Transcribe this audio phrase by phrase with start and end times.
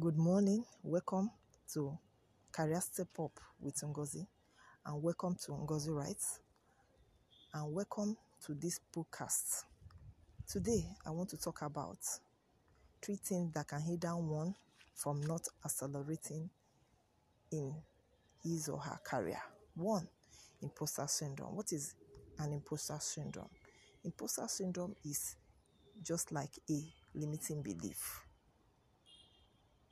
[0.00, 0.64] Good morning.
[0.82, 1.30] Welcome
[1.74, 1.98] to
[2.50, 4.26] Career Step Up with Ngozi,
[4.86, 6.40] and welcome to Ngozi Writes,
[7.52, 8.16] and welcome
[8.46, 9.64] to this podcast.
[10.48, 11.98] Today, I want to talk about
[13.02, 14.54] three things that can hinder one
[14.94, 16.48] from not accelerating
[17.52, 17.74] in
[18.42, 19.42] his or her career.
[19.74, 20.08] One,
[20.62, 21.54] imposter syndrome.
[21.56, 21.94] What is
[22.38, 23.50] an imposter syndrome?
[24.02, 25.36] Imposter syndrome is
[26.02, 26.82] just like a
[27.14, 28.22] limiting belief.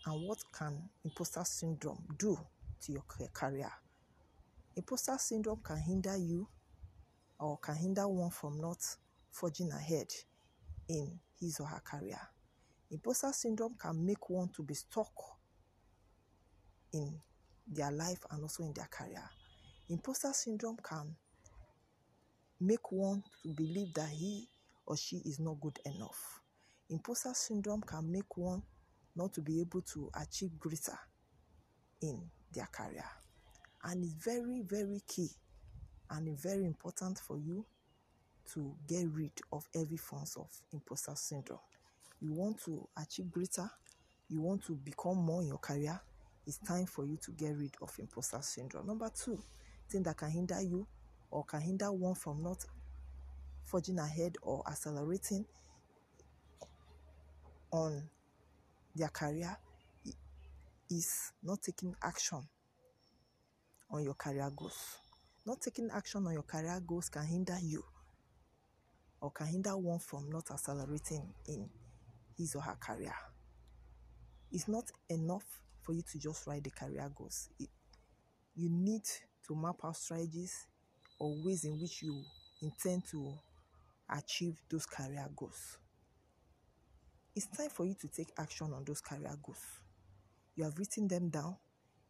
[0.08, 2.34] And what can imposter syndrome do
[2.80, 3.02] to your
[3.34, 3.70] career?
[4.74, 6.48] Imposter syndrome can hinder you
[7.38, 8.78] or can hinder one from not
[9.30, 10.06] forging ahead
[10.88, 12.20] in his or her career.
[12.90, 15.12] Imposter syndrome can make one to be stuck
[16.94, 17.20] in
[17.66, 19.28] their life and also in their career.
[19.90, 21.14] Imposter syndrome can
[22.58, 24.48] make one to believe that he
[24.86, 26.40] or she is not good enough.
[26.88, 28.62] Imposter syndrome can make one
[29.18, 30.98] not to be able to achieve greater
[32.00, 33.05] in their career.
[33.84, 35.28] And it's very, very key
[36.11, 37.64] and very important for you
[38.55, 41.58] to get rid of every forms of imposter syndrome.
[42.20, 43.70] You want to achieve greater,
[44.28, 46.00] you want to become more in your career,
[46.46, 48.86] it's time for you to get rid of imposter syndrome.
[48.86, 49.39] Number two,
[49.91, 50.86] thing that can hinder you
[51.30, 52.64] or can hinder one from not
[53.64, 55.44] forging ahead or accelerating
[57.70, 58.02] on
[58.98, 59.56] their career
[60.91, 62.42] is not taking action
[63.90, 64.98] on your career goals.
[65.46, 67.82] Not taking action on your career goals can hinder you
[69.20, 71.68] or can hinder one from not accelerating in
[72.36, 73.14] his or her career.
[74.52, 75.44] It's not enough
[75.83, 77.48] for you to just write the career goals.
[77.58, 77.68] It,
[78.55, 79.02] you need
[79.46, 80.66] to map out strategies
[81.18, 82.22] or ways in which you
[82.62, 83.34] intend to
[84.10, 85.78] achieve those career goals.
[87.39, 89.62] It's time for you to take action on those career goals.
[90.56, 91.55] You have written them down.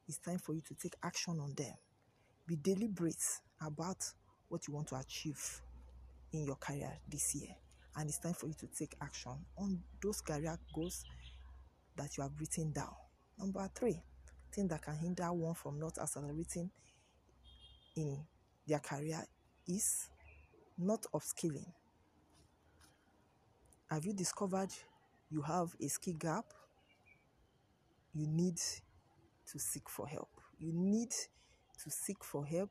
[0.09, 1.75] It's time for you to take action on them.
[2.47, 3.23] Be deliberate
[3.61, 3.99] about
[4.49, 5.61] what you want to achieve
[6.33, 7.51] in your career this year.
[7.95, 11.05] And it's time for you to take action on those career goals
[11.99, 12.95] that you have written down.
[13.39, 14.01] Number three,
[14.51, 16.71] thing that can hinder one from not accelerating
[17.97, 18.17] in
[18.67, 19.23] their career
[19.67, 20.09] is
[20.79, 21.71] not upskilling.
[23.91, 24.71] Have you discovered
[25.31, 26.47] you have a skill gap?
[28.15, 30.31] You need to seek for help.
[30.59, 32.71] You need to seek for help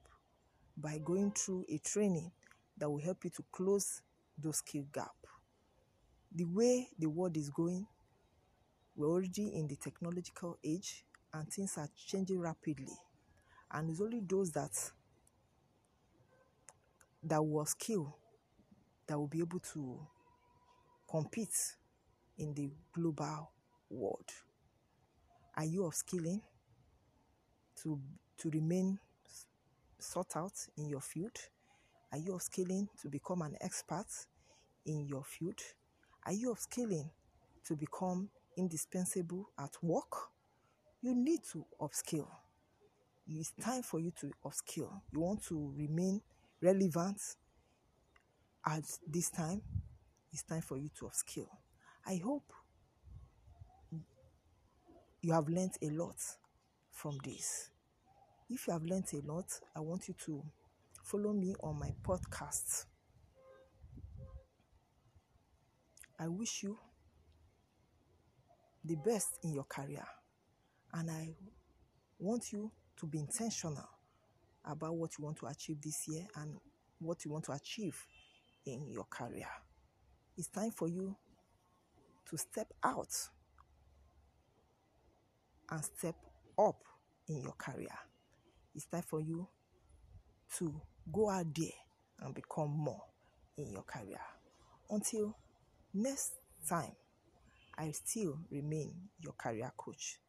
[0.75, 2.31] by going through a training
[2.78, 4.01] that will help you to close
[4.38, 5.16] those skill gap.
[6.34, 7.88] The way the world is going,
[8.95, 12.94] we're already in the technological age and things are changing rapidly.
[13.72, 14.72] And it's only those that
[17.24, 18.16] that will skill
[19.07, 20.00] that will be able to
[21.09, 21.56] compete
[22.38, 23.52] in the global
[23.90, 24.31] world.
[25.56, 26.42] Are you upskilling
[27.84, 28.00] to
[28.38, 29.00] to remain
[30.00, 31.38] sought out in your field?
[32.12, 34.08] Are you upskilling to become an expert
[34.86, 35.59] in your field?
[36.25, 37.09] Are you upskilling
[37.66, 40.30] to become indispensable at work?
[41.02, 42.28] You need to upskill.
[43.28, 45.02] It's time for you to upskill.
[45.12, 46.22] You want to remain
[46.62, 47.22] relevant
[48.66, 49.62] at this time.
[50.31, 51.48] It's time for you to upskill.
[52.09, 52.53] I hope
[55.22, 56.16] you have learned a lot
[56.90, 57.69] from this.
[58.50, 59.45] If you have learned a lot,
[59.75, 60.41] I want you to
[61.03, 62.85] follow me on my podcast.
[66.18, 66.78] I wish you
[68.85, 70.06] the best in your career,
[70.94, 71.35] and I
[72.19, 73.89] want you to be intentional
[74.63, 76.56] about what you want to achieve this year and
[77.00, 78.01] what you want to achieve
[78.66, 79.50] in your career.
[80.38, 81.18] It's time for you
[82.30, 83.14] to step out
[85.70, 86.16] and step
[86.58, 86.82] up
[87.28, 87.98] in your career.
[88.76, 89.48] It's time for you
[90.58, 91.70] to go out there
[92.22, 93.04] and become more
[93.58, 94.22] in your career.
[94.90, 95.36] Until
[95.94, 96.34] next
[96.68, 96.96] time,
[97.78, 100.19] I still remain your career coach.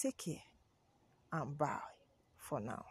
[0.00, 0.42] Take care
[1.32, 1.78] and bye
[2.36, 2.84] for now.